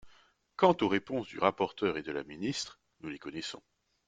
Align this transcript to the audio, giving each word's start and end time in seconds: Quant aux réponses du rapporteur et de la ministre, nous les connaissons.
Quant 0.57 0.75
aux 0.81 0.87
réponses 0.87 1.27
du 1.27 1.37
rapporteur 1.37 1.95
et 1.95 2.01
de 2.01 2.11
la 2.11 2.23
ministre, 2.23 2.79
nous 3.01 3.09
les 3.09 3.19
connaissons. 3.19 3.61